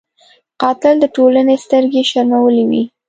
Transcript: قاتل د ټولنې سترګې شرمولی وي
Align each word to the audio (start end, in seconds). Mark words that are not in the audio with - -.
قاتل 0.61 0.95
د 1.01 1.05
ټولنې 1.15 1.55
سترګې 1.65 2.01
شرمولی 2.11 2.63
وي 2.69 2.83